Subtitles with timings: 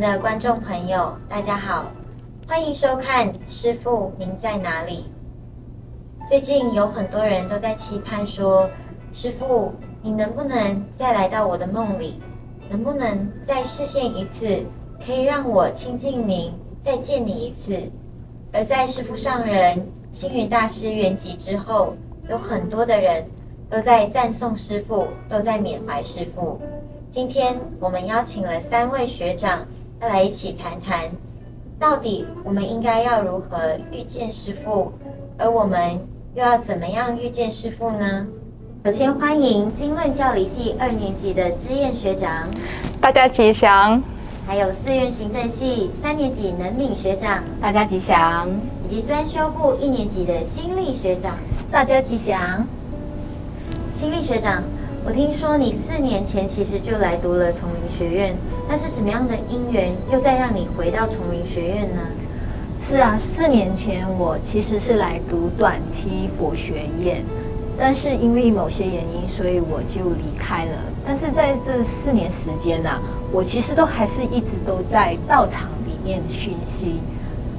[0.00, 1.90] 的观众朋友，大家好，
[2.46, 5.06] 欢迎收看《师傅您在哪里》。
[6.28, 8.68] 最近有很多人都在期盼说
[9.10, 9.72] ：“师傅，
[10.02, 12.20] 你能不能再来到我的梦里？
[12.68, 14.64] 能不能再视现一次，
[15.04, 17.80] 可以让我亲近您，再见你一次？”
[18.52, 21.94] 而在师傅上人星云大师圆寂之后，
[22.28, 23.24] 有很多的人
[23.70, 26.60] 都在赞颂师傅，都在缅怀师傅。
[27.08, 29.64] 今天我们邀请了三位学长，
[29.98, 31.10] 要来一起谈谈，
[31.78, 34.92] 到底我们应该要如何遇见师傅，
[35.38, 38.26] 而我们又要怎么样遇见师傅呢？
[38.84, 42.46] 首先欢迎经论教理系二年级的知燕学长，
[43.00, 43.98] 大家吉祥；
[44.46, 48.46] 还有四院行政系三年级能敏学长，大家吉祥；
[48.86, 51.38] 以及专修部一年级的新力学长，
[51.72, 52.66] 大家吉祥。
[53.94, 54.62] 新力学长。
[55.06, 58.34] 我听说你四年前其实就来读了丛林学院，
[58.68, 62.00] 那是什么样的因缘，又再让你回到丛林学院呢？
[62.84, 67.22] 是啊，四年前我其实是来读短期佛学院，
[67.78, 70.72] 但是因为某些原因，所以我就离开了。
[71.06, 72.90] 但是在这四年时间呢，
[73.30, 76.96] 我其实都还是一直都在道场里面熏习。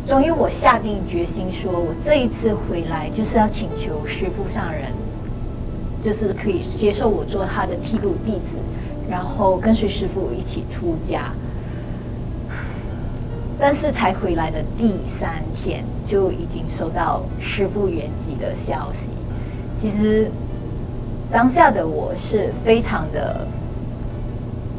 [0.06, 4.92] 终于我下定决心，说我这一次回来就是要请求师父上人。
[6.08, 8.56] 就是可以接受我做他的剃度弟子，
[9.10, 11.34] 然后跟随师傅一起出家。
[13.60, 19.10] 但是才回来的第三天，就已经收到师傅圆寂的消息。
[19.76, 20.32] 其实
[21.30, 23.46] 当下的我是非常的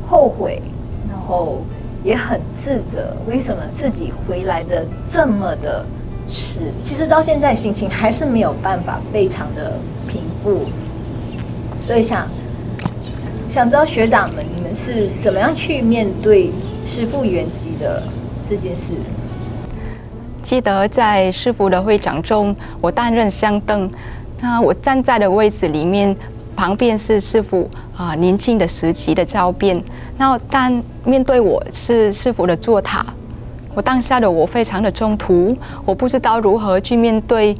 [0.09, 0.62] 后悔，
[1.11, 1.59] 然后
[2.03, 5.84] 也很自责，为什么自己回来的这么的
[6.27, 6.72] 迟？
[6.83, 9.75] 其实到现在心情还是没有办法非常的
[10.06, 10.62] 平复。
[11.88, 12.28] 所以想
[13.49, 16.50] 想知道学长们，你们是怎么样去面对
[16.84, 18.03] 师傅原籍的
[18.47, 18.93] 这件事？
[20.43, 23.91] 记得在师傅的会长中，我担任香灯，
[24.38, 26.15] 那我站在的位置里面，
[26.54, 27.66] 旁边是师傅
[27.97, 29.82] 啊年轻的时期的照片。
[30.19, 33.06] 那但面对我是师傅的座塔，
[33.75, 35.56] 我当下的我非常的中途，
[35.87, 37.56] 我不知道如何去面对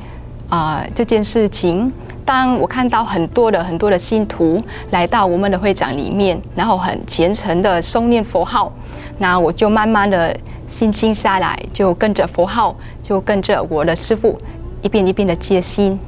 [0.51, 1.91] 啊这件事情。
[2.29, 8.71] 当我看到很多的很多的信徒来到我们的会长里面，然后很虔诚的诵念佛号，
[9.17, 14.39] 那我就慢慢的心静下来，就跟着佛号，就跟着我的师父
[14.83, 15.99] 一遍一遍的接心。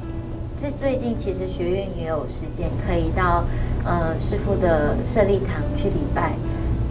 [0.59, 3.43] 最最近其实学院也有时间可以到
[3.83, 6.33] 呃师父的舍利堂去礼拜。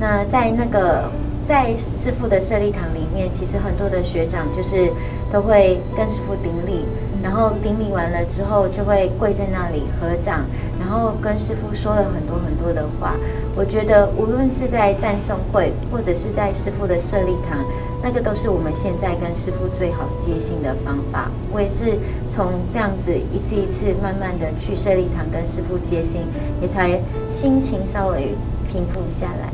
[0.01, 1.05] 那在那个
[1.47, 4.91] 在师父的舍利堂里面，其实很多的学长就是
[5.33, 6.85] 都会跟师父顶礼。
[7.23, 10.47] 然后顶礼完了之后，就会跪在那里合掌，
[10.79, 13.15] 然后跟师傅说了很多很多的话。
[13.55, 17.59] 我觉得无论是在赞颂会，或者是在师傅的舍利堂，
[18.03, 21.31] 那个都是我们现在跟师傅最好接心的方法。
[21.53, 21.99] 我也是
[22.31, 26.23] 从这样子一次一次慢慢的去舍利堂跟师傅接心，
[26.63, 26.99] 也才
[27.29, 28.35] 心情稍微
[28.67, 29.53] 平复下来。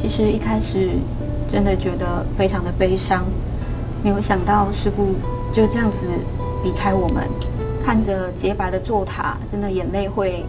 [0.00, 0.90] 其实一开始
[1.52, 3.24] 真的觉得非常的悲伤，
[4.02, 5.14] 没有想到师傅。
[5.52, 5.98] 就这样子
[6.62, 7.24] 离开我们，
[7.84, 10.44] 看着洁白的座塔，真的眼泪会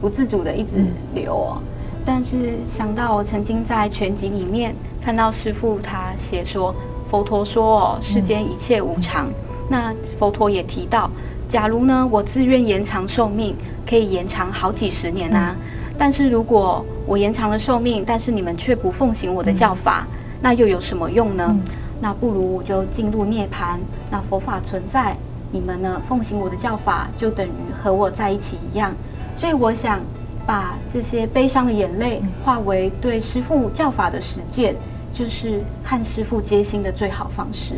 [0.00, 1.62] 不自主的一直流哦。
[2.04, 6.74] 但是想到我曾经在全集里面看到师父他写说，
[7.10, 9.28] 佛陀说哦，世间一切无常。
[9.68, 11.10] 那佛陀也提到，
[11.48, 13.54] 假如呢我自愿延长寿命，
[13.88, 15.54] 可以延长好几十年啊。
[15.98, 20.06] 但是如果我延长了寿命，但是你们却不奉行我的教法，
[20.40, 21.56] 那又有什么用呢？
[22.00, 23.78] 那不如我就进入涅槃。
[24.10, 25.16] 那佛法存在，
[25.52, 27.50] 你们呢奉行我的教法，就等于
[27.80, 28.94] 和我在一起一样。
[29.36, 30.00] 所以我想
[30.46, 34.74] 把这些悲伤的眼泪化为对师父教法的实践，
[35.12, 37.74] 就是和师父接心的最好方式。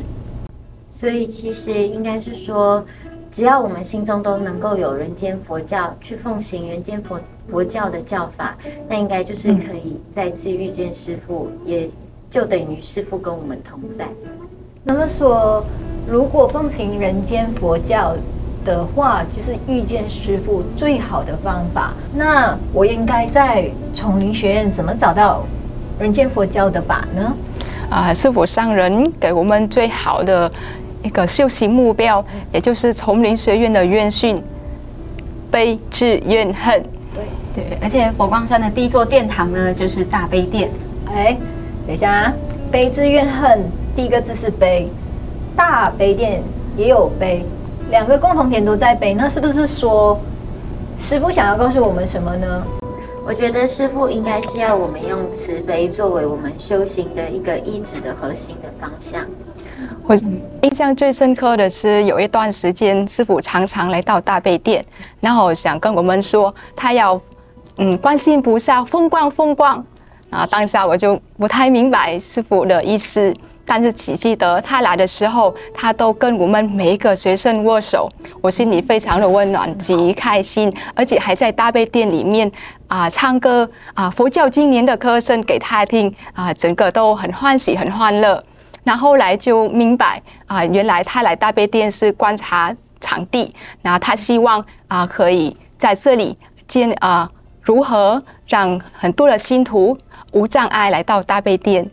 [0.88, 2.84] 所以其实应该是说，
[3.30, 8.56] 只要我们心中都能够有人间佛教，去奉行人间佛佛教的教法，
[8.88, 11.90] 那应该就是可以再次遇见师父，也。
[12.32, 14.08] 就等于师父跟我们同在。
[14.82, 15.62] 那么说，
[16.08, 18.16] 如果奉行人间佛教
[18.64, 21.92] 的话，就是遇见师父最好的方法。
[22.14, 25.44] 那我应该在丛林学院怎么找到
[26.00, 27.34] 人间佛教的法呢？
[27.90, 30.50] 啊，师父上人给我们最好的
[31.02, 34.42] 一个修行目标，也就是丛林学院的院训：
[35.50, 36.82] 悲、智、怨、恨。
[37.12, 40.70] 对对，而且佛光山的第一座殿堂呢，就是大悲殿。
[41.14, 41.36] 哎。
[41.86, 42.32] 等一下啊，
[42.70, 43.60] 悲之怨恨，
[43.94, 44.88] 第一个字是悲，
[45.56, 46.42] 大悲殿
[46.76, 47.44] 也有悲，
[47.90, 50.18] 两个共同点都在悲，那是不是说
[50.98, 52.64] 师傅想要告诉我们什么呢？
[53.24, 59.24] 我觉得师傅应该是要我们用慈悲作为我们修行的一个意志的核心的方向。
[60.04, 60.14] 我
[60.62, 64.84] 印象最深刻的是有一段时间，师傅常常来到大悲殿，
[65.20, 67.20] 然后想跟我们说他要
[67.76, 69.84] 嗯观世音菩萨风光风光
[70.32, 70.44] 啊。
[70.50, 73.32] 当下我就不太明白师傅的意思，
[73.64, 82.50] 但是只记得他来的时候，他都跟我们每一个学生握手，我心里非常的温暖极开心，而且还在大悲殿里面
[82.88, 88.42] 啊唱歌啊佛教经年的歌声给他听啊，整个都很欢喜很欢乐。
[88.84, 96.36] 那后来就明白啊，原来他来大悲殿是观察场地，那他希望啊可以在这里
[96.66, 97.30] 建啊
[97.62, 99.96] 如何让很多的信徒
[100.32, 101.88] 无障碍来到大贝殿。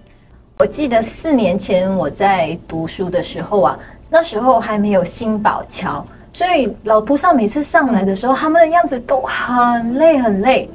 [0.57, 10.69] 我记得四年前我在读书的时候啊，那时候还没有新宝桥，所以老菩萨每次上来的时候，他们的样子都很累很累。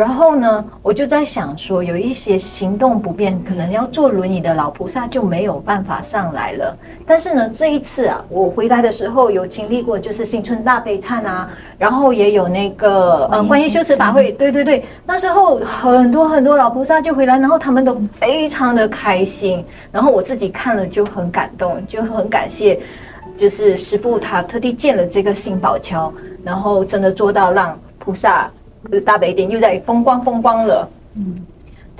[0.00, 6.74] 然后呢，我就在想说，有一些行动不便，可能要坐轮椅的老菩萨就没有办法上来了。
[7.06, 19.62] 但是呢，这一次啊，我回来的时候有经历过，就是新春大悲忏啊，然后也有那个呃观音修持法会，对对对，那时候很多很多老菩萨就回来，然后他们都非常的开心，
[19.92, 22.80] 然后我自己看了就很感动，就很感谢，
[23.36, 26.10] 就是师傅他特地建了这个新宝桥，
[26.42, 28.50] 然后真的做到让菩萨。
[29.04, 31.36] 大北点又在风光风光了，嗯，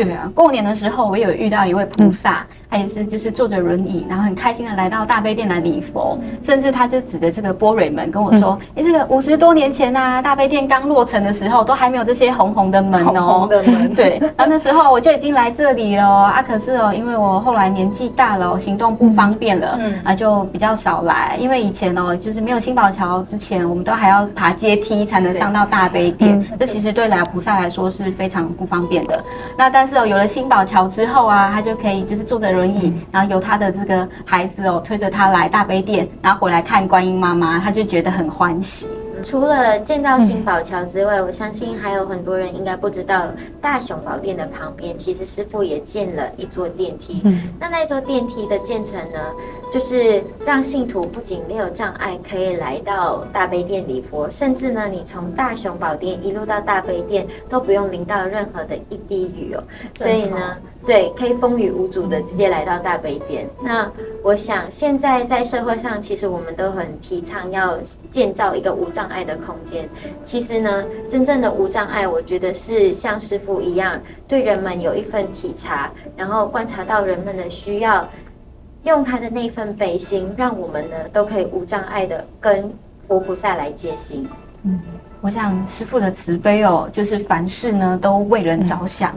[0.05, 2.47] 对啊，过年的时候我有遇到一位菩萨。
[2.73, 14.21] 他也是，就是坐着轮椅，然后很开心的来到大悲殿来礼佛，甚至他就指着这个波蕊门跟我说：“哎，这个五十多年前呐，大悲殿刚落成的时候，都还没有这些红红的门哦。”红的门，对。
[14.37, 21.37] 然后那时候我就已经来这里了啊，可是哦，因为我后来年纪大了，行动不方便了，嗯，啊，就比较少来。
[21.41, 29.21] 因为以前哦，就是没有新宝桥之前，我们都还要爬阶梯才能上到大悲殿，这其实对来菩萨来说是非常不方便的。
[29.59, 32.51] 那但是是哦，有了新宝桥之后啊，他就可以就是坐着。
[32.51, 38.89] 轮椅，然后由他的这个孩子哦推着他来大悲殿，然后回来看观音妈妈，他就觉得很欢喜。
[39.23, 43.29] 除了建造新宝桥之外，我相信还有很多人应该不知道，
[43.61, 47.23] 大雄宝殿的旁边，其实师傅也建了一座电梯。
[47.59, 49.19] 那那座电梯的建成呢，
[49.73, 59.63] 就是让信徒不仅没有障碍，可以来到大悲殿礼佛，甚至呢，你从大雄宝殿一路到大悲殿都不用淋到任何的一滴雨哦。
[59.97, 60.57] 所以呢。
[60.87, 63.49] 对，可以风雨无阻的直接来到大悲殿。
[63.63, 63.91] 那
[64.25, 67.79] 我想，现在在社会上，其实我们都很提倡要
[68.11, 69.87] 建造一个无障碍的空间。
[70.25, 73.95] 其实呢，真正的无障碍，我觉得是像师傅一样，
[74.27, 78.09] 对人们有一份体察，然后观察到人们的需要，
[78.85, 82.73] 用他的那份悲心，让我们呢都可以无障碍的跟
[83.07, 84.27] 佛菩萨来接心。
[84.63, 84.81] 嗯，
[85.21, 89.15] 我想师傅的慈悲哦，就是凡事呢都为人着想。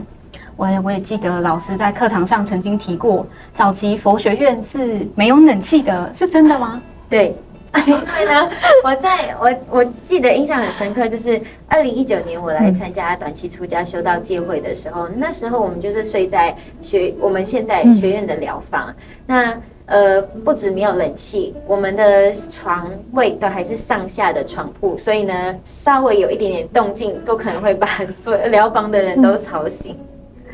[0.56, 6.80] 我也我也记得老师在课堂上曾经提过，早期佛学院是没有冷气的，是真的吗？
[7.10, 7.34] 对，
[7.86, 8.48] 因为呢，
[8.84, 18.94] 我在我我记得印象很深刻，就是二零一九年我来参加短期出家修道戒会的时候，那时候我们就是睡在学我们现在学院的疗房，
[19.26, 29.96] 那呃不止没有冷气，我们的床位都还是上下的床铺，所以呢，稍微有一点点动静，都可能会把所有疗房的人都吵醒。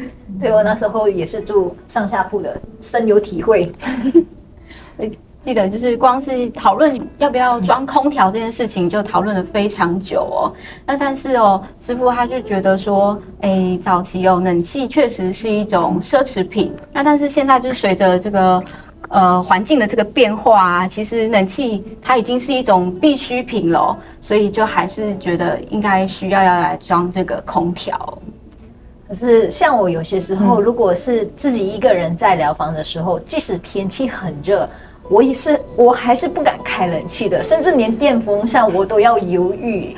[0.40, 3.70] 对我那时候也是住上下铺的，深有体会。
[5.42, 10.52] 记得就是光是讨论要不要装空调这件事情，就讨论了非常久哦。
[10.84, 16.70] 那但是哦，师傅他就觉得说，哎，早期哦，冷气确实是一种奢侈品。
[16.92, 18.62] 那但是现在就随着这个
[19.08, 28.18] 呃环境的这个变化啊，其实冷气它已经是一种必需品了，所以就还是觉得应该需要要来装这个空调。
[29.10, 34.68] 可是像我有些时候，如果是自己一个人在疗房的时候，即使天气很热，
[35.08, 39.96] 我也是我还是不敢开冷气的，甚至连电风扇我都要犹豫。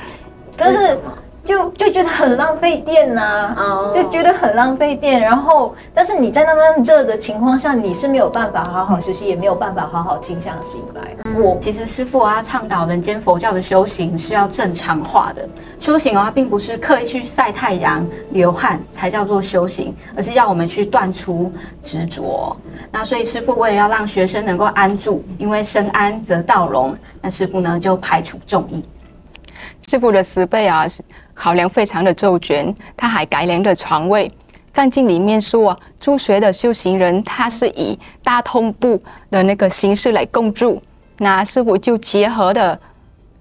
[0.57, 0.99] 但是。
[1.44, 5.20] 就就觉得很浪费电呐，就觉得很浪费电。
[5.20, 11.16] 然后，但是你在那么热的情况下，你是没有办法好好休息，也没有办法好好静下心来。
[11.37, 15.46] 我其实师傅啊，倡导人间佛教的修行是要正常化的。
[15.80, 22.56] 修行啊，并不是刻意去晒太阳、流汗才叫做修行，而是要我们去断除执着。
[22.92, 28.84] 那所以师傅为了要让学生能够安住，因为身安则道隆，那师傅呢就排除众议。
[29.92, 30.87] 师傅的十倍啊。
[31.34, 34.30] 考量非常的周全，他还改良了床位。
[34.72, 40.80] 藏经里面说啊，初学的修行人，他是以大通部的那个形式来共住。
[41.18, 42.78] 那师傅就结合的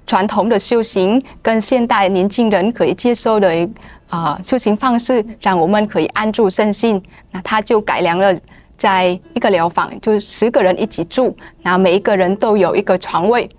[0.06, 3.70] 传统的修行跟现代年轻人可以接受的
[4.10, 7.02] 啊、修行方式，让我们可以安住身心。
[7.32, 8.38] 那他就改良了，
[8.76, 13.50] 在一个疗房，就十个人一起住，那每一个人都有一个床位，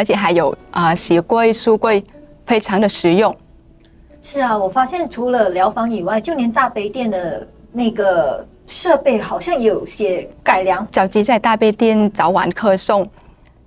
[0.00, 2.02] 而且还有啊、鞋柜、书柜，
[2.46, 3.36] 非常的实用。
[4.22, 10.88] 是啊，我发现除了疗房以外，就连大悲店的那个设备好像也有些改良。
[10.90, 13.06] 早期在大悲店早晚客送，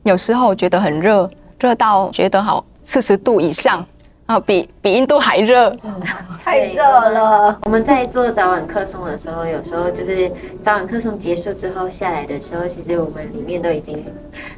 [0.02, 3.86] 有时候觉得很热，热到觉得好四十度以上
[4.25, 5.70] 啊，比比印度还热。
[6.44, 14.03] 太热了，我们在做早晚课送的时候，有时候就是早晚课送结束之后下来的时候，其实我们里面都已经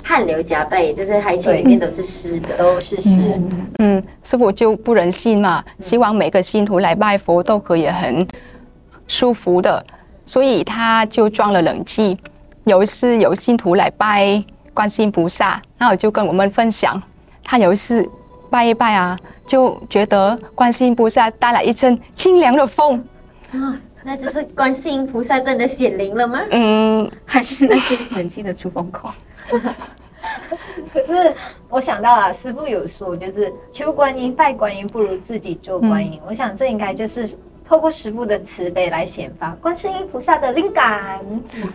[0.04, 2.56] 汗流浃背，就是海青里面都是湿的。
[2.58, 3.42] 都是湿。
[3.80, 8.28] 嗯，师傅就不忍心嘛，希望每个信徒来拜佛都可以很
[9.08, 9.84] 舒服的，
[10.26, 12.18] 所以他就装了冷气。
[12.66, 14.44] 有一次有信徒来拜
[14.74, 17.02] 观世音菩萨，那我就跟我们分享，
[17.44, 18.08] 他有一次
[18.56, 23.04] 拜一拜啊，就觉得观世音菩萨带来一阵清凉的风，
[23.52, 26.40] 啊，那就是观世音菩萨真的显灵了吗？
[26.52, 29.10] 嗯，还是那些冷气的出风口。
[30.94, 31.36] 可是
[31.68, 36.18] 我想到啊，师傅有说，就是求观音、拜观音不如自己做观音。
[36.26, 37.28] 我想这应该就是
[37.68, 41.20] 透过师傅的慈悲来显发观世音菩萨的灵感。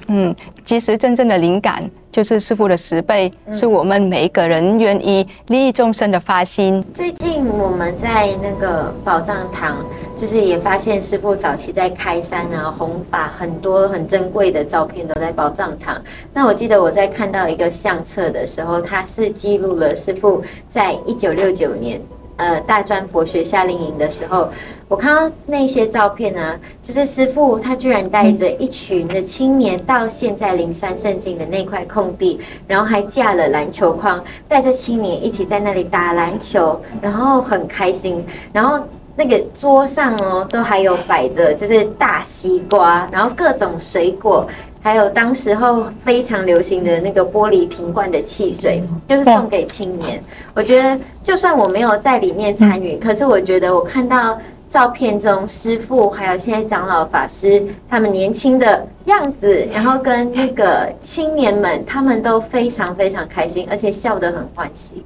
[0.07, 6.85] 嗯，其实真正的灵感就是师傅的十倍，是我们每一个人愿意利益众生的发心。
[6.95, 9.85] 最近我们在那个宝藏堂，
[10.17, 16.01] 就是也发现师傅早期在开山啊，弘法很多很珍贵的照片都在宝藏堂。
[16.33, 22.01] 那我记得我在看到一个相册的时候，它是记录了师傅在一九六九年。
[22.41, 24.49] 呃，大专博学夏令营的时候，
[24.89, 38.83] 我看到那些照片呢、就是师傅他居然带着一群的青年到现在灵山圣境的那块空地，然后还架了篮球框，带着青年一起在那里打篮球，然后很开心，然后。
[39.23, 44.47] 那个桌上哦，都还有摆着就是大西瓜，然后各种水果，
[44.81, 50.25] 还有当时候非常流行的那个玻璃瓶罐的汽水，就是送给青年。
[50.55, 54.39] 我觉得就算我没有在里面参与，可是我觉得我看到
[54.71, 65.05] 照片中师傅还有现在长老法师他们年轻的样子，然后跟那个青年们，他们都非常非常开心，而且笑得很欢喜。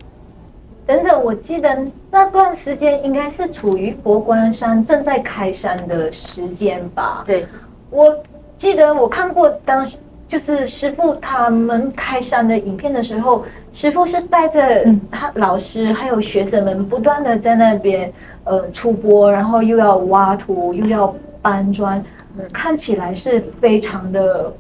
[0.87, 7.25] 等等，我记得那段时间应该是处于佛光山正在开山的时间吧？
[7.27, 7.47] 对，
[7.91, 8.15] 我
[8.57, 9.97] 记得我看过当时
[10.29, 18.13] 就是师傅他们开山的影片的时候，师傅是带着他老师还有学者们不断的在那边
[18.45, 22.03] 呃出钵，然后又要挖土又要搬砖，
[22.53, 24.53] 看起来是非常的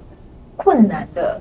[0.57, 1.40] 困难的。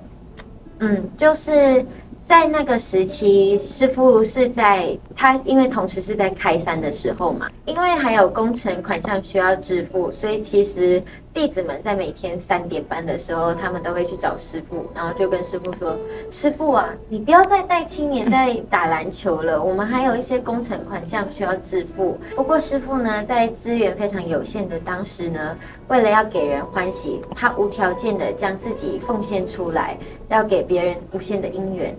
[0.79, 1.85] 嗯，就是
[2.25, 11.03] 在那个时期，师傅是在他因为同时是在开山的时候嘛，因为还有工程款项需要支付，所以其实
[11.33, 15.97] 弟子们在每天三点半的时候，他们都会去找师傅，然后就跟师傅说
[16.31, 25.57] ：“师傅啊，你不要再带青年在打篮球了，我们还有一些工程款项需要支付。”不过师傅呢，在资源非常有限的当时呢，
[25.89, 29.97] 为了要给人欢喜，他无条件的将自己奉献出来，
[30.29, 31.93] 要给别人无限的因缘。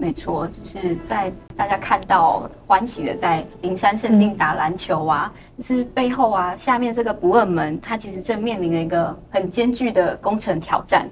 [0.00, 11.08] 没错，就是在大家看到欢喜的在灵山圣境打篮球啊，就是背后啊，下面这个不二门，它其实正面临了一个很艰巨的工程挑战。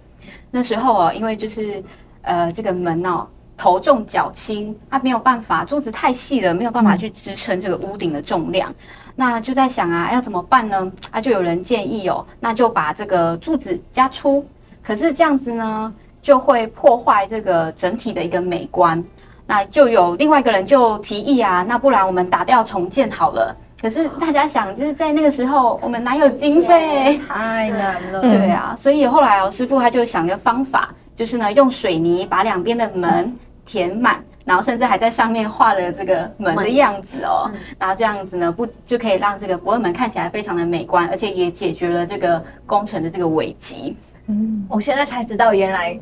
[0.52, 1.82] 那时候啊，因为就是
[2.22, 8.72] 呃这个门哦头重脚轻，它没有办法，柱子太细了，没有办法去支撑这个屋顶的重量。
[9.16, 10.92] 那就在想啊，要怎么办呢？
[11.10, 14.46] 啊，就有人建议哦，那就把这个柱子加粗。
[14.80, 15.92] 可是这样子呢，
[16.26, 19.02] 就会破坏这个整体的一个美观。
[19.46, 23.56] 那就有另外一个人就提议啊，那不然我们打掉重建好了。
[23.80, 27.16] 可是大家想，就是在那个时候，我们哪有经费？
[27.28, 28.22] 太难了。
[28.28, 33.32] 对啊，所以后来哦，师傅他就想个方法，就是呢，用水泥把两边的门
[33.64, 37.48] 填满，然后甚至还在上面画了这个门的样子哦。
[37.78, 43.96] 然后这样子呢，不就可以让这个博尔门看起来非常的美观，而且也解决了这个工程的这个危机。
[44.28, 45.96] 嗯我现在才知道，原来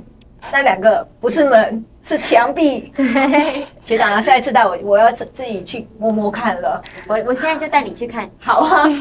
[0.53, 2.93] 那两个不是门，是墙壁。
[2.95, 6.83] 对，学长啊，下一次带我，我要自自己去摸摸看了。
[7.09, 8.31] 我我现在就带你去看。
[8.39, 8.85] 好啊，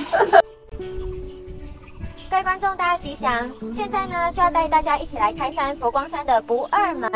[2.29, 3.49] 各位观众，大家吉祥！
[3.71, 7.11] 现在呢，就要带大家一起来开山佛光山的不二门。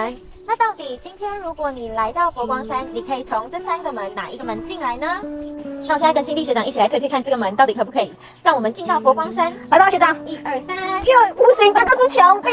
[0.50, 5.22] 那到底今天如果你来到佛光山，你可以从这三个门哪一个门进来呢？
[5.86, 9.52] 那我现在跟新力学长一起来推推看这个门到底可不可以让我们进到佛光山。
[9.70, 10.16] 来吧，学长。
[10.26, 12.50] 一二三，就，不行，这个是墙壁，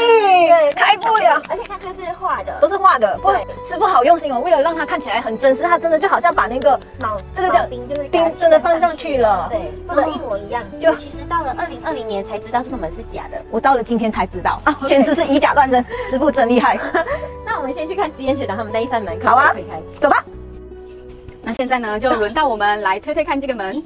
[0.75, 1.41] 开不了。
[1.49, 3.17] 而且看这是画的，都是画的。
[3.19, 9.47] 不对，师傅好用心哦，为了让它看起来很真实，他真的就好像把那个铆这个叫铆钉就是钉真的放上去了。
[9.49, 10.61] 对，做的一模一样。
[10.77, 13.41] 就就其实到了二零二零年才知道这个门是假的。
[13.49, 16.77] 我到了今天才知道，啊简直是以假乱真，师傅真厉害。
[17.55, 19.81] 那我们先去看吉言学长他们那一扇门，好啊可以推开。
[20.01, 20.25] 走吧。
[21.41, 23.81] 那现在呢，就轮到我们来推推看这个门，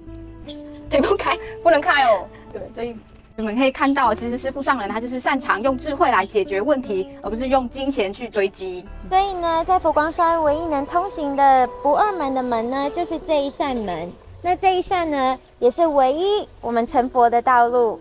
[0.88, 2.24] 推不开，不能开哦。
[2.50, 2.96] 对，所以
[3.36, 8.82] 你们可以看到，其实师傅上人他就是擅长用智慧来解决问题，而不是用金钱去堆积。
[9.10, 14.10] 所以呢，在佛光山唯一能通行的不二门的门呢，就是这一扇门。
[14.40, 18.00] 那这一扇呢，也是唯一我们成佛的道路。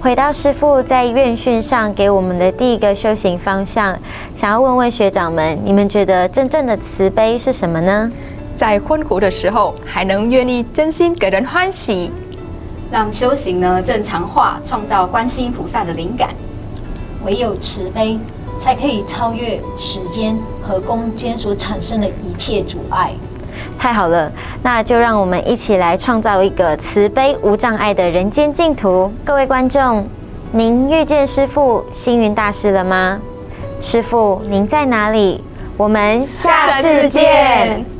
[0.00, 3.98] 回到师傅在院训上给我们的第一个修行方向，
[4.36, 8.10] 想要问问学长们，你们觉得真正的慈悲是什么呢？
[8.54, 12.12] 在困苦的时候，还能愿意真心给人欢喜。
[12.92, 16.30] 让修行呢正常化，创造观世音菩萨的灵感。
[17.24, 18.16] 唯有慈悲，
[18.60, 23.12] 才可以超越时间和空间所产生的一切阻碍。
[23.78, 24.30] 太好了，
[24.62, 29.12] 那就让我们一起来创造一个慈悲无障碍的人间净土。
[29.24, 30.06] 各位观众，
[30.52, 33.20] 您遇见师父星云大师了吗？
[33.80, 35.42] 师父，您在哪里？
[35.76, 37.97] 我们下次见。